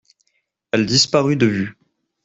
Elle 0.71 0.87
disparut 0.87 1.35
de 1.37 1.45
vue. 1.45 1.75